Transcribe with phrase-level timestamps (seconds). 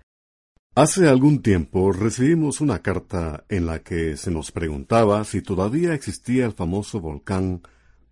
[0.75, 6.47] Hace algún tiempo recibimos una carta en la que se nos preguntaba si todavía existía
[6.47, 7.63] el famoso volcán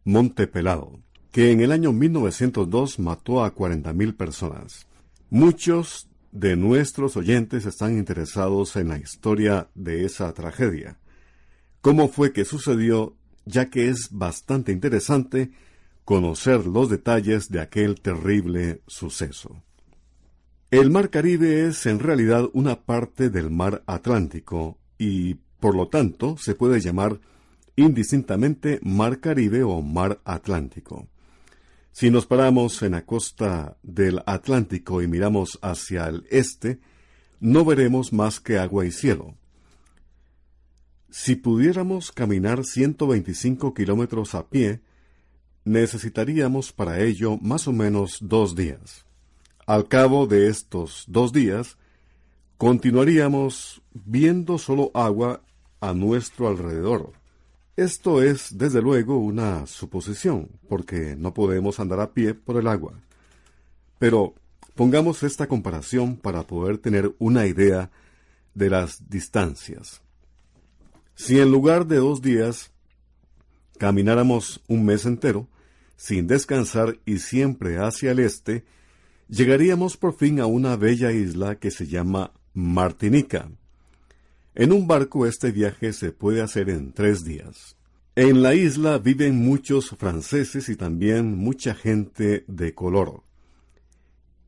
[0.04, 1.00] Monte Pelado,
[1.32, 4.86] que en el año 1902 mató a 40.000 personas.
[5.28, 10.98] Muchos de nuestros oyentes están interesados en la historia de esa tragedia.
[11.80, 13.16] ¿Cómo fue que sucedió?
[13.46, 15.52] Ya que es bastante interesante
[16.04, 19.62] conocer los detalles de aquel terrible suceso.
[20.72, 26.36] El Mar Caribe es en realidad una parte del Mar Atlántico y, por lo tanto,
[26.36, 27.20] se puede llamar
[27.76, 31.06] indistintamente Mar Caribe o Mar Atlántico.
[31.94, 36.80] Si nos paramos en la costa del Atlántico y miramos hacia el este,
[37.38, 39.36] no veremos más que agua y cielo.
[41.08, 44.80] Si pudiéramos caminar 125 kilómetros a pie,
[45.64, 49.04] necesitaríamos para ello más o menos dos días.
[49.64, 51.78] Al cabo de estos dos días,
[52.56, 55.44] continuaríamos viendo solo agua
[55.80, 57.12] a nuestro alrededor.
[57.76, 63.00] Esto es, desde luego, una suposición, porque no podemos andar a pie por el agua.
[63.98, 64.34] Pero
[64.76, 67.90] pongamos esta comparación para poder tener una idea
[68.54, 70.02] de las distancias.
[71.16, 72.70] Si en lugar de dos días
[73.78, 75.48] camináramos un mes entero,
[75.96, 78.64] sin descansar y siempre hacia el este,
[79.28, 83.50] llegaríamos por fin a una bella isla que se llama Martinica.
[84.56, 87.76] En un barco este viaje se puede hacer en tres días.
[88.14, 93.24] En la isla viven muchos franceses y también mucha gente de color.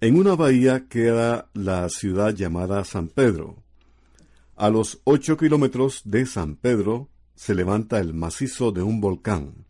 [0.00, 3.56] En una bahía queda la ciudad llamada San Pedro.
[4.55, 9.66] A los ocho kilómetros de San Pedro se levanta el macizo de un volcán.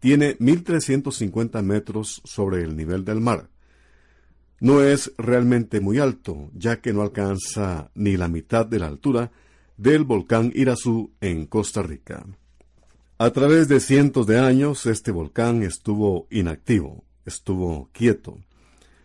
[0.00, 3.50] Tiene 1350 metros sobre el nivel del mar.
[4.58, 9.30] No es realmente muy alto, ya que no alcanza ni la mitad de la altura
[9.80, 12.26] del volcán Irazú en Costa Rica.
[13.16, 18.36] A través de cientos de años este volcán estuvo inactivo, estuvo quieto.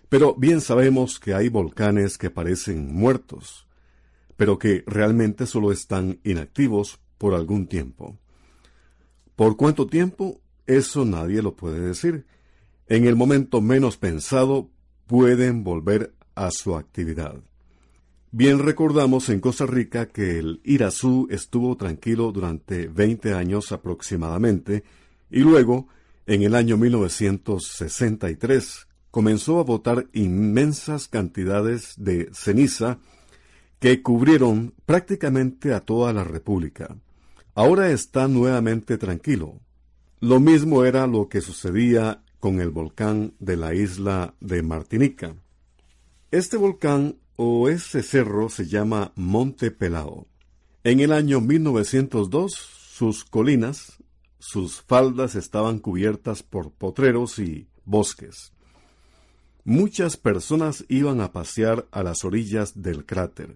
[0.10, 3.68] Pero bien sabemos que hay volcanes que parecen muertos,
[4.36, 8.20] pero que realmente solo están inactivos por algún tiempo.
[9.38, 10.42] ¿Por cuánto tiempo?
[10.68, 12.26] Eso nadie lo puede decir.
[12.88, 14.70] En el momento menos pensado
[15.08, 17.42] pueden volver a su actividad.
[18.38, 24.84] Bien recordamos en Costa Rica que el Irazú estuvo tranquilo durante 20 años aproximadamente
[25.32, 25.88] y luego,
[26.26, 33.00] en el año 1963, comenzó a botar inmensas cantidades de ceniza
[33.80, 36.94] que cubrieron prácticamente a toda la República.
[37.54, 39.62] Ahora está nuevamente tranquilo.
[40.20, 45.38] Lo mismo era lo que sucedía con el volcán de la isla de Martinica.
[46.32, 50.28] Este volcán o ese cerro se llama Monte Pelao.
[50.84, 53.98] En el año 1902, sus colinas,
[54.40, 58.54] sus faldas estaban cubiertas por potreros y bosques.
[59.64, 63.56] Muchas personas iban a pasear a las orillas del cráter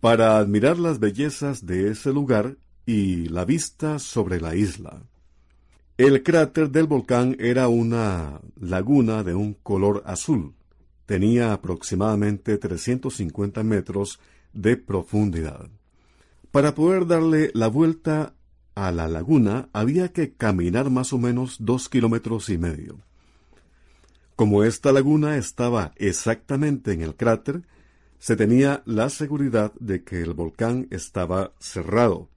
[0.00, 2.56] para admirar las bellezas de ese lugar
[2.86, 5.02] y la vista sobre la isla.
[5.98, 10.54] El cráter del volcán era una laguna de un color azul,
[11.10, 14.20] tenía aproximadamente 350 metros
[14.52, 15.68] de profundidad.
[16.52, 18.34] Para poder darle la vuelta
[18.76, 23.00] a la laguna había que caminar más o menos dos kilómetros y medio.
[24.36, 27.62] Como esta laguna estaba exactamente en el cráter,
[28.20, 32.28] se tenía la seguridad de que el volcán estaba cerrado.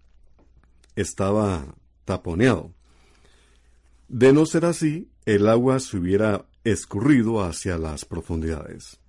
[0.96, 1.76] estaba
[2.06, 2.74] taponeado.
[4.08, 9.00] De no ser así, el agua se hubiera escurrido hacia las profundidades.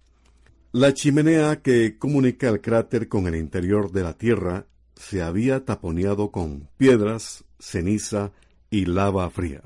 [0.72, 4.66] La chimenea que comunica el cráter con el interior de la Tierra
[4.96, 8.32] se había taponeado con piedras, ceniza
[8.70, 9.62] y lava fría.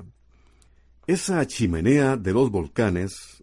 [1.06, 3.42] Esa chimenea de los volcanes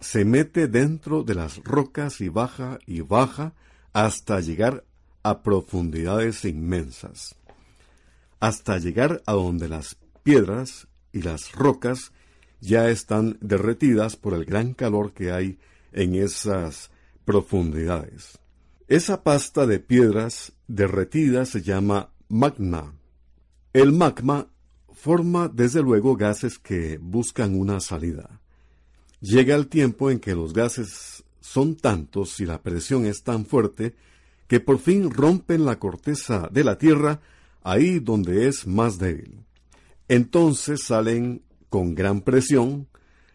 [0.00, 3.54] se mete dentro de las rocas y baja y baja
[3.92, 4.84] hasta llegar
[5.22, 7.36] a profundidades inmensas,
[8.40, 12.12] hasta llegar a donde las piedras y las rocas
[12.64, 15.58] ya están derretidas por el gran calor que hay
[15.92, 16.90] en esas
[17.26, 18.38] profundidades.
[18.88, 22.94] Esa pasta de piedras derretidas se llama magma.
[23.74, 24.48] El magma
[24.92, 28.40] forma desde luego gases que buscan una salida.
[29.20, 33.94] Llega el tiempo en que los gases son tantos y la presión es tan fuerte
[34.46, 37.20] que por fin rompen la corteza de la Tierra
[37.62, 39.44] ahí donde es más débil.
[40.08, 41.42] Entonces salen
[41.74, 42.86] con gran presión,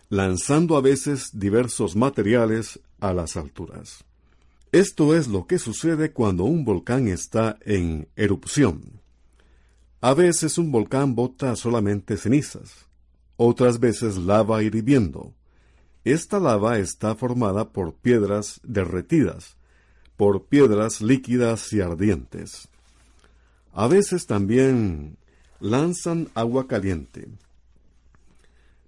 [0.07, 4.05] lanzando a veces diversos materiales a las alturas.
[4.71, 9.01] Esto es lo que sucede cuando un volcán está en erupción.
[9.99, 12.85] A veces un volcán bota solamente cenizas,
[13.35, 15.33] otras veces lava hirviendo.
[16.05, 19.57] Esta lava está formada por piedras derretidas,
[20.15, 22.69] por piedras líquidas y ardientes.
[23.73, 25.17] A veces también
[25.59, 27.27] lanzan agua caliente.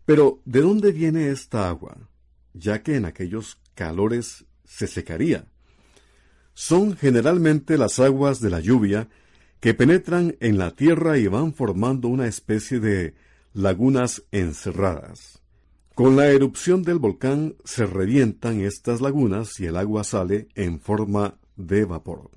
[0.05, 1.97] Pero, ¿de dónde viene esta agua?
[2.53, 5.45] Ya que en aquellos calores se secaría.
[6.53, 9.09] Son generalmente las aguas de la lluvia
[9.59, 13.13] que penetran en la tierra y van formando una especie de
[13.53, 15.41] lagunas encerradas.
[15.93, 21.37] Con la erupción del volcán se revientan estas lagunas y el agua sale en forma
[21.57, 22.31] de vapor.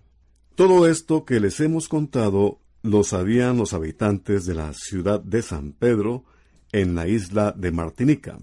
[0.54, 5.72] Todo esto que les hemos contado lo sabían los habitantes de la ciudad de San
[5.72, 6.24] Pedro
[6.74, 8.36] en la isla de Martinica.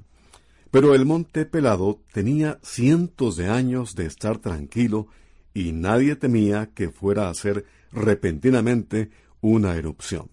[0.72, 5.08] Pero el monte Pelado tenía cientos de años de estar tranquilo
[5.54, 9.12] y nadie temía que fuera a ser repentinamente
[9.42, 10.30] una erupción.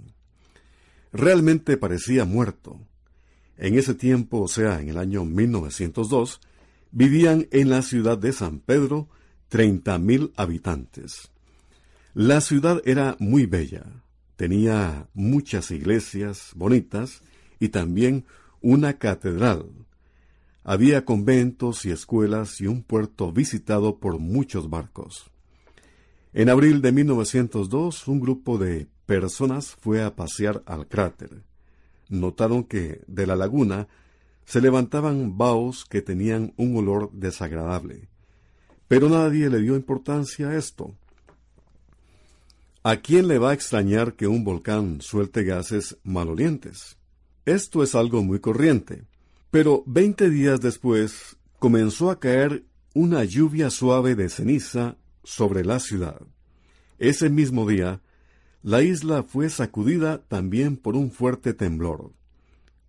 [1.13, 2.79] Realmente parecía muerto.
[3.57, 6.41] En ese tiempo, o sea, en el año 1902,
[6.93, 9.09] vivían en la ciudad de San Pedro
[9.49, 11.33] treinta mil habitantes.
[12.15, 13.85] La ciudad era muy bella,
[14.37, 17.23] tenía muchas iglesias bonitas
[17.61, 18.25] y también
[18.61, 19.67] una catedral.
[20.65, 25.31] Había conventos y escuelas y un puerto visitado por muchos barcos.
[26.35, 31.43] En abril de 1902, un grupo de personas fue a pasear al cráter.
[32.11, 33.89] Notaron que de la laguna
[34.45, 38.09] se levantaban vaos que tenían un olor desagradable.
[38.89, 40.95] Pero nadie le dio importancia a esto.
[42.83, 46.98] ¿A quién le va a extrañar que un volcán suelte gases malolientes?
[47.49, 49.05] Esto es algo muy corriente.
[49.51, 56.21] Pero veinte días después comenzó a caer una lluvia suave de ceniza sobre la ciudad.
[56.99, 58.03] Ese mismo día,
[58.63, 62.13] la isla fue sacudida también por un fuerte temblor.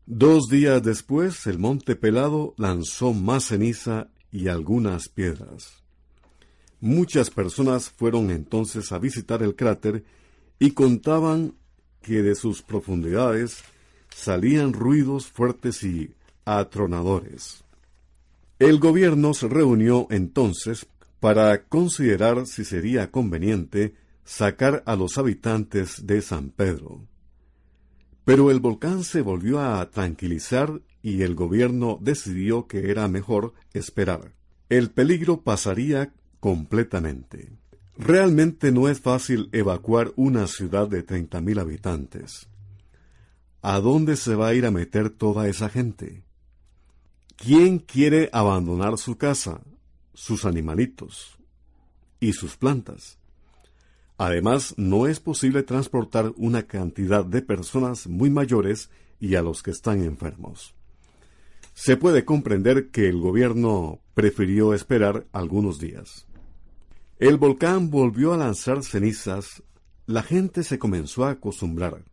[0.06, 5.86] Dos días después, el monte pelado lanzó más ceniza y algunas piedras.
[6.82, 10.04] Muchas personas fueron entonces a visitar el cráter
[10.60, 11.56] y contaban
[12.02, 13.64] que de sus profundidades
[14.10, 16.14] salían ruidos fuertes y
[16.46, 17.64] atronadores.
[18.60, 20.86] El gobierno se reunió entonces
[21.20, 27.02] para considerar si sería conveniente sacar a los habitantes de San Pedro.
[28.26, 34.34] Pero el volcán se volvió a tranquilizar y el gobierno decidió que era mejor esperar.
[34.70, 37.50] El peligro pasaría completamente.
[37.98, 42.48] Realmente no es fácil evacuar una ciudad de treinta mil habitantes.
[43.62, 46.24] ¿A dónde se va a ir a meter toda esa gente?
[47.36, 49.62] ¿Quién quiere abandonar su casa,
[50.14, 51.38] sus animalitos
[52.22, 53.18] y sus plantas?
[54.18, 58.90] Además, no es posible transportar una cantidad de personas muy mayores
[59.20, 60.74] y a los que están enfermos.
[61.74, 66.28] Se puede comprender que el gobierno prefirió esperar algunos días.
[67.20, 69.64] El volcán volvió a lanzar cenizas,
[70.06, 72.04] la gente se comenzó a acostumbrar.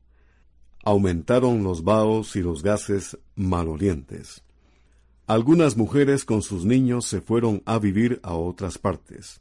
[0.87, 4.45] Aumentaron los vaos y los gases malolientes.
[5.27, 9.41] Algunas mujeres con sus niños se fueron a vivir a otras partes.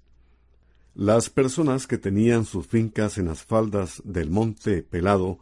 [0.96, 5.38] Las personas que tenían sus fincas en las faldas del monte Pelado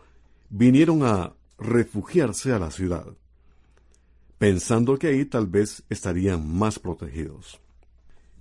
[0.49, 3.07] vinieron a refugiarse a la ciudad,
[4.37, 7.61] pensando que ahí tal vez estarían más protegidos.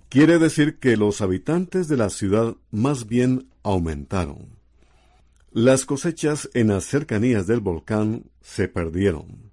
[0.09, 4.52] Quiere decir que los habitantes de la ciudad más bien aumentaron.
[5.55, 9.51] Las cosechas en las cercanías del volcán se perdieron.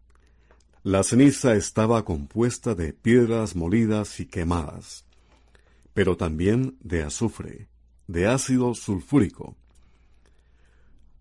[0.82, 5.04] La ceniza estaba compuesta de piedras molidas y quemadas,
[5.92, 7.68] pero también de azufre,
[8.06, 9.56] de ácido sulfúrico.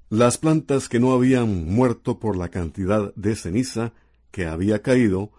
[0.10, 3.92] Las plantas que no habían muerto por la cantidad de ceniza
[4.32, 5.30] que había caído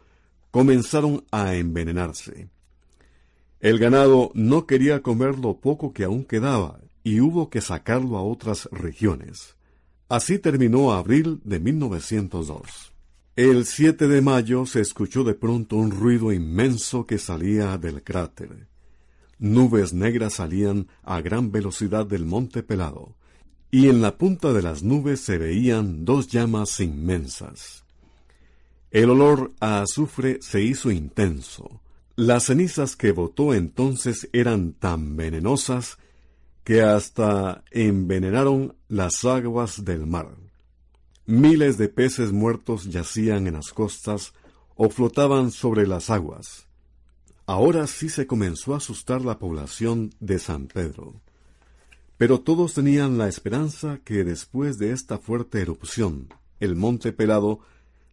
[0.51, 2.51] comenzaron a envenenarse.
[3.61, 8.23] El ganado no quería comer lo poco que aún quedaba y hubo que sacarlo a
[8.23, 9.57] otras regiones.
[10.09, 12.93] Así terminó abril de 1902.
[13.37, 18.67] El 7 de mayo se escuchó de pronto un ruido inmenso que salía del cráter.
[19.39, 23.15] Nubes negras salían a gran velocidad del monte pelado,
[23.71, 27.85] y en la punta de las nubes se veían dos llamas inmensas.
[28.91, 31.81] El olor a azufre se hizo intenso.
[32.17, 35.99] Las cenizas que botó entonces eran tan venenosas
[36.71, 40.37] que hasta envenenaron las aguas del mar.
[41.27, 44.35] Miles de peces muertos yacían en las costas
[44.77, 46.69] o flotaban sobre las aguas.
[47.45, 51.21] Ahora sí se comenzó a asustar la población de San Pedro.
[52.17, 56.29] Pero todos tenían la esperanza que después de esta fuerte erupción,
[56.61, 57.59] el monte pelado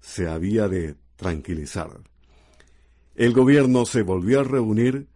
[0.02, 1.92] se había de tranquilizar.
[3.14, 5.10] El gobierno se volvió a reunir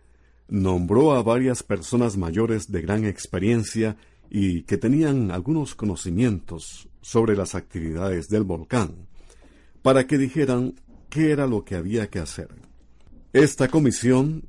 [0.52, 3.96] nombró a varias personas mayores de gran experiencia
[4.30, 9.08] y que tenían algunos conocimientos sobre las actividades del volcán,
[9.82, 10.76] para que dijeran
[11.10, 12.50] qué era lo que había que hacer.
[13.32, 14.44] Esta comisión,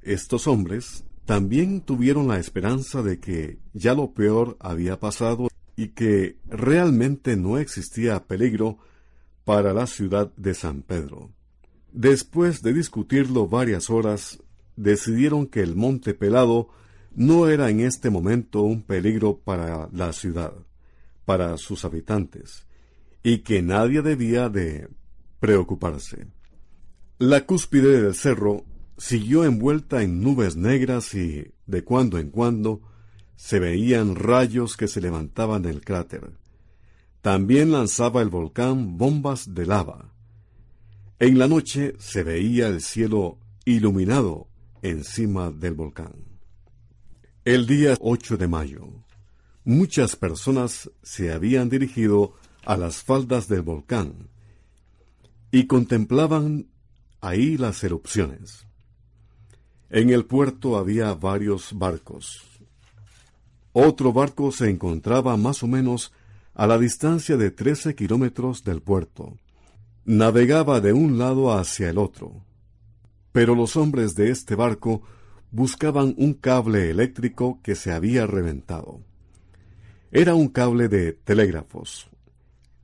[0.00, 6.38] estos hombres, también tuvieron la esperanza de que ya lo peor había pasado y que
[6.46, 8.78] realmente no existía peligro
[9.44, 11.32] para la ciudad de San Pedro.
[11.92, 14.40] Después de discutirlo varias horas,
[14.78, 16.68] decidieron que el Monte Pelado
[17.14, 20.52] no era en este momento un peligro para la ciudad,
[21.24, 22.66] para sus habitantes,
[23.22, 24.88] y que nadie debía de
[25.40, 26.28] preocuparse.
[27.18, 28.64] La cúspide del cerro
[28.96, 32.80] siguió envuelta en nubes negras y, de cuando en cuando,
[33.34, 36.30] se veían rayos que se levantaban del cráter.
[37.20, 40.12] También lanzaba el volcán bombas de lava.
[41.18, 44.47] En la noche se veía el cielo iluminado
[44.82, 46.14] encima del volcán.
[47.44, 48.88] El día 8 de mayo,
[49.64, 54.28] muchas personas se habían dirigido a las faldas del volcán
[55.50, 56.66] y contemplaban
[57.20, 58.66] ahí las erupciones.
[59.90, 62.42] En el puerto había varios barcos.
[63.72, 66.12] Otro barco se encontraba más o menos
[66.54, 69.38] a la distancia de trece kilómetros del puerto.
[70.04, 72.44] Navegaba de un lado hacia el otro.
[73.32, 75.02] Pero los hombres de este barco
[75.50, 79.00] buscaban un cable eléctrico que se había reventado.
[80.10, 82.08] Era un cable de telégrafos.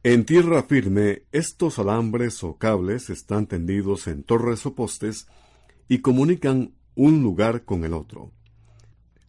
[0.03, 5.27] En tierra firme, estos alambres o cables están tendidos en torres o postes
[5.89, 8.31] y comunican un lugar con el otro.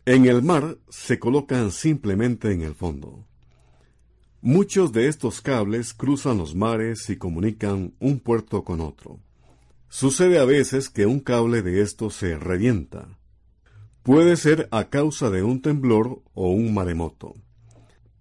[0.06, 3.26] En el mar se colocan simplemente en el fondo.
[4.42, 9.20] Muchos de estos cables cruzan los mares y comunican un puerto con otro.
[9.90, 13.18] Sucede a veces que un cable de estos se revienta.
[14.04, 17.34] Puede ser a causa de un temblor o un maremoto.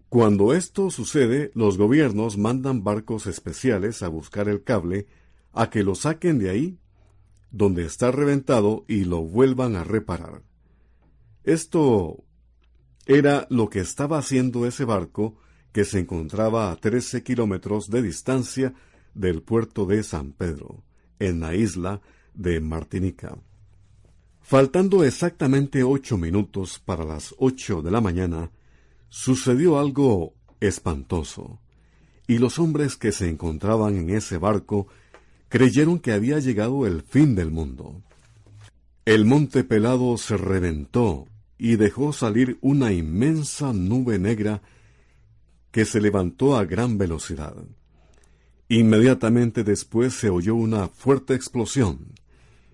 [0.09, 5.09] Cuando esto sucede, los gobiernos mandan barcos especiales a buscar el cable,
[5.53, 6.79] a que lo saquen de ahí,
[7.51, 10.43] donde está reventado, y lo vuelvan a reparar.
[11.43, 12.25] Esto
[13.07, 15.37] era lo que estaba haciendo ese barco
[15.73, 18.75] que se encontraba a trece kilómetros de distancia
[19.15, 20.85] del puerto de San Pedro
[21.29, 22.01] en la isla
[22.35, 23.37] de Martinica.
[24.41, 28.51] Faltando exactamente ocho minutos para las ocho de la mañana,
[29.09, 31.61] sucedió algo espantoso,
[32.27, 34.87] y los hombres que se encontraban en ese barco
[35.49, 38.03] creyeron que había llegado el fin del mundo.
[39.05, 41.27] El monte pelado se reventó
[41.59, 44.63] y dejó salir una inmensa nube negra
[45.71, 47.55] que se levantó a gran velocidad.
[48.69, 52.15] Inmediatamente después se oyó una fuerte explosión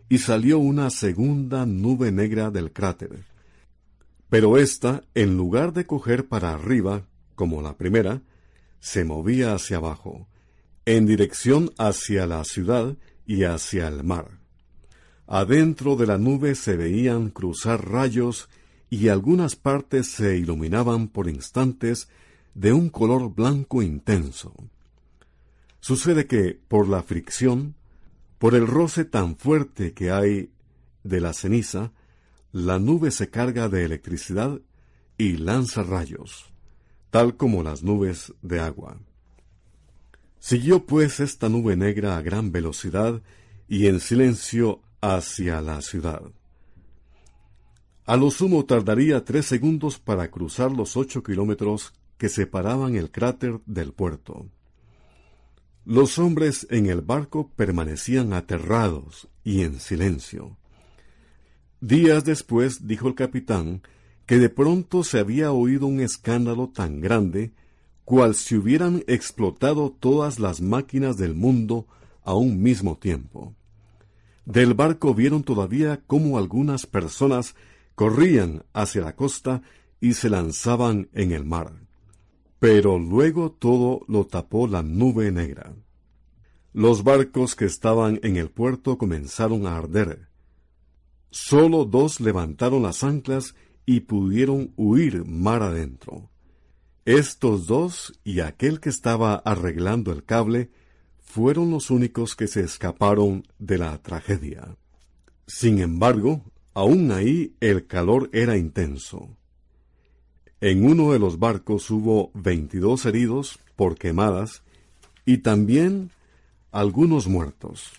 [0.09, 3.25] y salió una segunda nube negra del cráter.
[4.29, 8.23] Pero ésta, en lugar de coger para arriba, como la primera,
[8.79, 10.29] se movía hacia abajo,
[10.87, 14.39] en dirección hacia la ciudad y hacia el mar.
[15.27, 18.49] Adentro de la nube se veían cruzar rayos
[18.89, 22.09] y algunas partes se iluminaban por instantes
[22.55, 24.53] de un color blanco intenso.
[25.81, 27.75] Sucede que, por la fricción,
[28.39, 30.53] por el roce tan fuerte que hay
[31.05, 31.93] de la ceniza,
[32.53, 34.61] la nube se carga de electricidad
[35.19, 36.51] y lanza rayos.
[37.11, 38.97] tal como las nubes de agua.
[40.39, 43.21] Siguió pues esta nube negra a gran velocidad
[43.69, 46.23] y en silencio hacia la ciudad.
[48.07, 53.61] A lo sumo tardaría tres segundos para cruzar los ocho kilómetros que separaban el cráter
[53.67, 54.47] del puerto.
[55.85, 60.57] Los hombres en el barco permanecían aterrados y en silencio.
[61.81, 63.83] Días después dijo el capitán
[64.27, 67.53] que de pronto se había oído un escándalo tan grande
[68.05, 71.87] cual si hubieran explotado todas las máquinas del mundo
[72.23, 73.55] a un mismo tiempo.
[74.45, 77.55] Del barco vieron todavía cómo algunas personas
[77.95, 79.63] corrían hacia la costa
[80.01, 81.73] y se lanzaban en el mar.
[82.61, 85.75] Pero luego todo lo tapó la nube negra.
[86.73, 90.29] Los barcos que estaban en el puerto comenzaron a arder.
[91.31, 93.55] Solo dos levantaron las anclas
[93.87, 96.31] y pudieron huir mar adentro.
[97.07, 100.71] Estos dos y aquel que estaba arreglando el cable
[101.19, 104.77] fueron los únicos que se escaparon de la tragedia.
[105.47, 109.37] Sin embargo, aún ahí el calor era intenso.
[110.61, 114.63] En uno de los barcos hubo veintidós heridos por quemadas
[115.25, 116.11] y también
[116.71, 117.93] algunos muertos.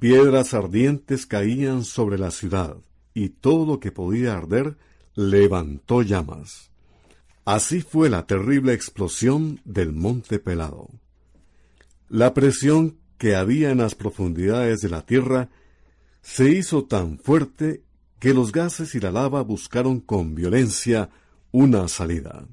[0.00, 2.76] Piedras ardientes caían sobre la ciudad
[3.14, 4.76] y todo lo que podía arder
[5.14, 6.70] levantó llamas.
[7.44, 10.88] Así fue la terrible explosión del Monte Pelado.
[12.08, 15.50] La presión que había en las profundidades de la tierra
[16.20, 17.82] se hizo tan fuerte
[18.18, 21.10] que los gases y la lava buscaron con violencia
[21.52, 22.46] una salida.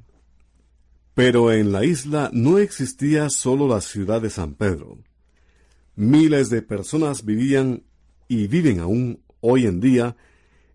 [1.13, 4.99] Pero en la isla no existía solo la ciudad de San Pedro.
[5.95, 7.83] Miles de personas vivían
[8.27, 10.17] y viven aún hoy en día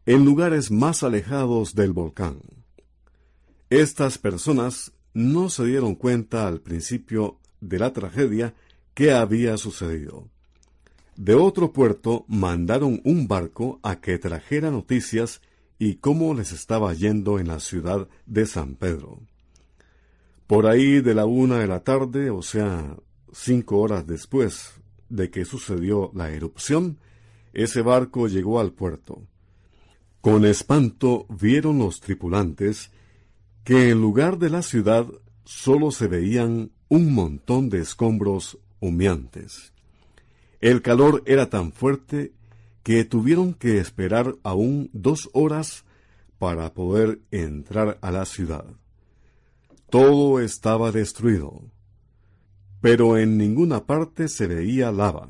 [0.07, 2.41] en lugares más alejados del volcán.
[3.69, 8.55] Estas personas no se dieron cuenta al principio de la tragedia
[8.95, 10.29] que había sucedido.
[11.17, 15.43] De otro puerto mandaron un barco a que trajera noticias
[15.81, 19.19] y cómo les estaba yendo en la ciudad de San Pedro.
[20.47, 22.99] Por ahí de la una de la tarde, o sea,
[23.33, 24.75] cinco horas después
[25.09, 26.99] de que sucedió la erupción,
[27.55, 29.23] ese barco llegó al puerto.
[30.21, 32.91] Con espanto vieron los tripulantes
[33.65, 35.07] que en lugar de la ciudad
[35.45, 39.73] solo se veían un montón de escombros humeantes.
[40.61, 42.35] El calor era tan fuerte
[42.83, 45.85] que tuvieron que esperar aún dos horas
[46.39, 48.65] para poder entrar a la ciudad.
[49.91, 51.63] Todo estaba destruido,
[52.81, 55.29] pero en ninguna parte se veía lava.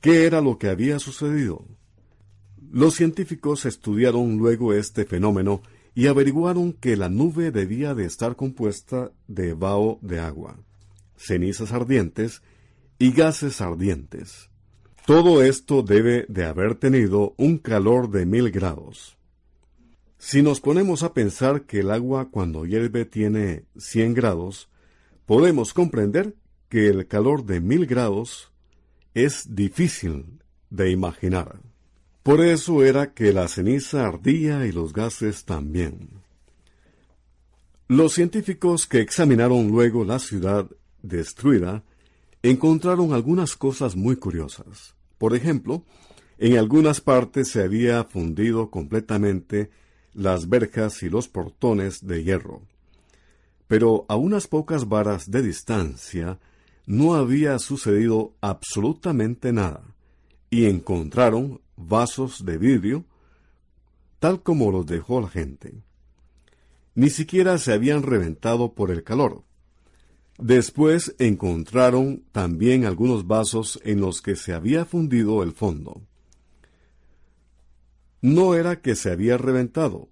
[0.00, 1.64] ¿Qué era lo que había sucedido?
[2.70, 5.62] Los científicos estudiaron luego este fenómeno
[5.94, 10.56] y averiguaron que la nube debía de estar compuesta de vaho de agua,
[11.16, 12.42] cenizas ardientes
[12.98, 14.49] y gases ardientes.
[15.06, 19.16] Todo esto debe de haber tenido un calor de mil grados.
[20.18, 24.68] Si nos ponemos a pensar que el agua cuando hierve tiene 100 grados,
[25.24, 26.34] podemos comprender
[26.68, 28.52] que el calor de mil grados
[29.14, 31.60] es difícil de imaginar.
[32.22, 36.10] Por eso era que la ceniza ardía y los gases también.
[37.88, 40.70] Los científicos que examinaron luego la ciudad
[41.02, 41.82] destruida
[42.42, 44.94] encontraron algunas cosas muy curiosas.
[45.18, 45.84] Por ejemplo,
[46.38, 49.70] en algunas partes se había fundido completamente
[50.14, 52.62] las verjas y los portones de hierro.
[53.68, 56.38] Pero a unas pocas varas de distancia
[56.86, 59.82] no había sucedido absolutamente nada,
[60.50, 63.04] y encontraron vasos de vidrio,
[64.18, 65.74] tal como los dejó la gente.
[66.94, 69.44] Ni siquiera se habían reventado por el calor.
[70.40, 76.02] Después encontraron también algunos vasos en los que se había fundido el fondo
[78.22, 80.08] no era que se había reventado,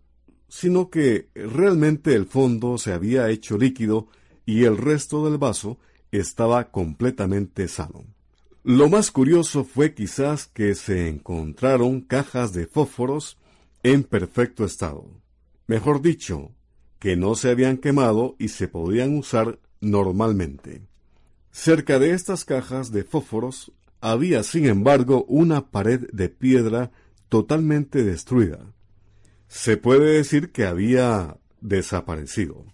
[0.49, 4.09] sino que realmente el fondo se había hecho líquido
[4.47, 5.79] y el resto del vaso
[6.11, 8.05] estaba completamente sano.
[8.65, 13.39] Lo más curioso fue quizás que se encontraron cajas de fósforos
[13.83, 15.07] en perfecto estado.
[15.67, 16.53] Mejor dicho,
[16.99, 20.83] que no se habían quemado y se podían usar normalmente.
[21.51, 26.91] Cerca de estas cajas de fósforos había, sin embargo, una pared de piedra
[27.29, 28.73] totalmente destruida.
[29.49, 32.65] Se puede decir que había desaparecido.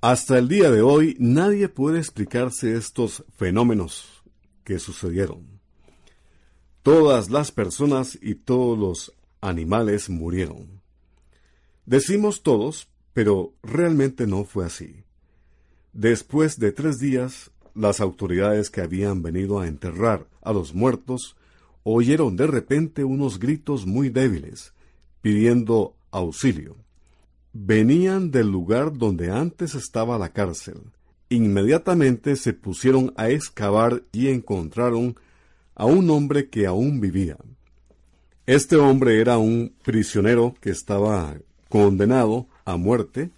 [0.00, 4.24] Hasta el día de hoy nadie puede explicarse estos fenómenos
[4.64, 5.60] que sucedieron.
[6.82, 10.82] Todas las personas y todos los animales murieron.
[11.86, 15.01] Decimos todos pero realmente no fue así.
[15.92, 21.36] Después de tres días, las autoridades que habían venido a enterrar a los muertos
[21.84, 24.72] oyeron de repente unos gritos muy débiles,
[25.20, 26.76] pidiendo auxilio.
[27.52, 30.80] Venían del lugar donde antes estaba la cárcel.
[31.28, 35.16] Inmediatamente se pusieron a excavar y encontraron
[35.74, 37.36] a un hombre que aún vivía.
[38.46, 41.36] Este hombre era un prisionero que estaba
[41.68, 43.30] condenado a muerte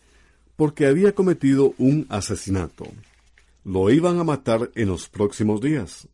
[0.56, 2.86] porque había cometido un asesinato.
[3.64, 6.08] Lo iban a matar en los próximos días.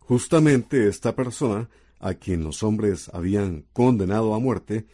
[0.00, 4.86] Justamente esta persona, a quien los hombres habían condenado a muerte,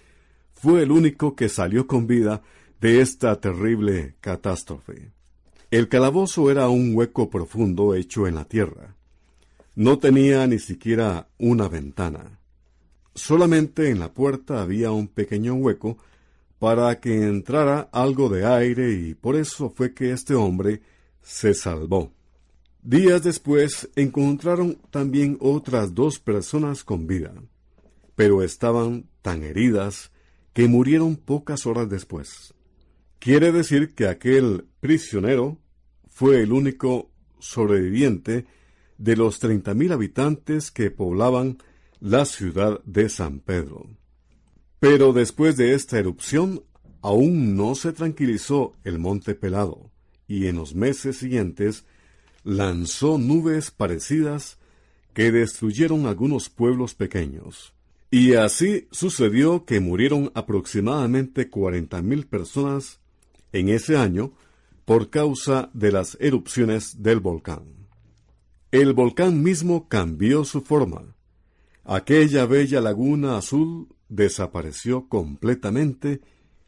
[0.53, 2.43] fue el único que salió con vida
[2.81, 5.11] de esta terrible catástrofe.
[5.71, 8.95] El calabozo era un hueco profundo hecho en la tierra.
[9.75, 12.39] No tenía ni siquiera una ventana.
[13.15, 15.97] Solamente en la puerta había un pequeño hueco
[16.63, 20.81] para que entrara algo de aire y por eso fue que este hombre
[21.21, 22.13] se salvó.
[22.81, 27.35] Días después encontraron también otras dos personas con vida,
[28.15, 30.13] pero estaban tan heridas
[30.53, 32.55] que murieron pocas horas después.
[33.19, 35.59] Quiere decir que aquel prisionero
[36.11, 38.47] fue el único sobreviviente
[38.99, 41.59] de los treinta mil habitantes que poblaban
[41.99, 43.89] la ciudad de San Pedro.
[44.83, 46.65] Pero después de esta erupción,
[47.03, 49.93] aún no se tranquilizó el monte pelado,
[50.27, 51.85] y en los meses siguientes
[52.43, 54.59] lanzó nubes parecidas
[55.15, 57.75] que destruyeron algunos pueblos pequeños.
[58.11, 62.99] Y así sucedió que murieron aproximadamente cuarenta mil personas
[63.53, 64.33] en ese año
[64.85, 67.87] por causa de las erupciones del volcán.
[68.73, 71.15] El volcán mismo cambió su forma.
[71.85, 76.21] Aquella bella laguna azul desapareció completamente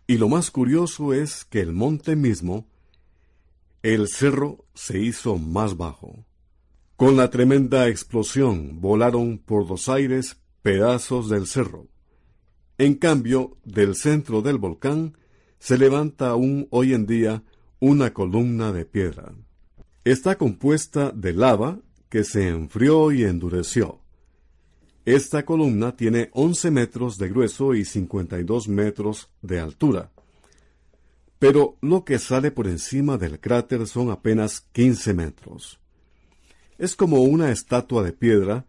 [0.07, 2.66] y lo más curioso es que el monte mismo,
[3.83, 6.24] el cerro, se hizo más bajo.
[6.96, 11.88] Con la tremenda explosión volaron por los aires pedazos del cerro.
[12.78, 15.16] En cambio, del centro del volcán
[15.59, 17.42] se levanta aún hoy en día
[17.78, 19.35] una columna de piedra.
[20.04, 24.03] Está compuesta de lava que se enfrió y endureció.
[25.04, 30.10] Esta columna tiene 11 metros de grueso y 52 metros de altura.
[31.38, 35.78] Pero lo que sale por encima del cráter son apenas 15 metros.
[36.78, 38.64] Es como una estatua de piedra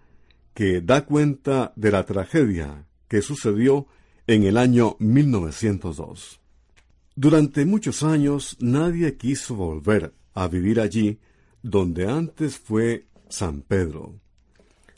[0.54, 3.88] que da cuenta de la tragedia que sucedió
[4.28, 6.41] en el año 1902.
[7.15, 11.19] Durante muchos años nadie quiso volver a vivir allí
[11.63, 14.19] donde antes fue San Pedro.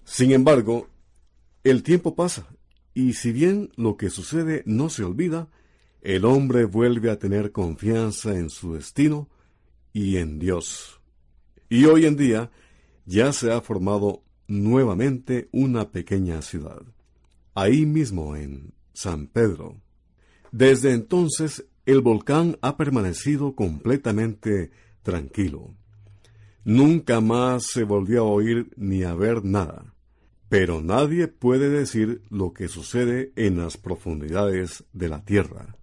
[0.04, 0.88] Sin embargo,
[1.70, 2.48] el tiempo pasa,
[2.94, 5.50] y si bien lo que sucede no se olvida,
[6.02, 9.30] el hombre vuelve a tener confianza en su destino
[9.94, 11.00] y en Dios.
[11.70, 12.52] Y hoy en día
[13.06, 16.82] ya se ha formado nuevamente una pequeña ciudad,
[17.56, 19.82] ahí mismo en San Pedro.
[20.52, 24.72] Desde entonces el volcán ha permanecido completamente
[25.04, 25.76] tranquilo.
[26.64, 29.94] Nunca más se volvió a oír ni a ver nada.
[30.50, 35.76] Pero nadie puede decir lo que sucede en las profundidades de la tierra.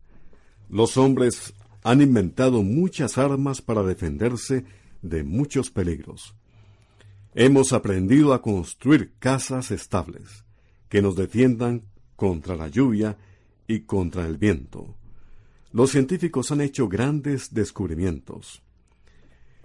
[0.71, 4.65] Los hombres han inventado muchas armas para defenderse
[5.03, 6.35] de muchos peligros.
[7.35, 10.45] Hemos aprendido a construir casas estables
[10.89, 11.83] que nos defiendan
[12.17, 13.19] contra la lluvia
[13.67, 14.97] y contra el viento.
[15.73, 18.64] Los científicos han hecho grandes descubrimientos.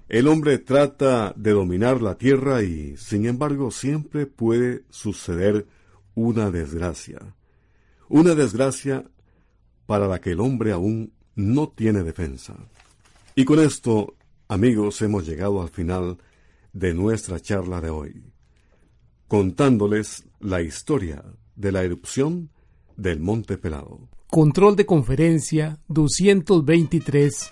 [0.10, 5.68] El hombre trata de dominar la tierra y, sin embargo, siempre puede suceder
[6.16, 7.36] una desgracia.
[8.08, 9.06] Una desgracia
[9.86, 12.56] para la que el hombre aún no tiene defensa.
[13.36, 14.16] Y con esto,
[14.48, 16.18] amigos, hemos llegado al final
[16.74, 18.24] de nuestra charla de hoy,
[19.28, 21.24] contándoles la historia
[21.56, 22.50] de la erupción
[22.98, 24.10] del Monte Pelado.
[24.32, 27.52] Control de conferencia 223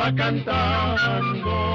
[0.00, 1.69] Va cantando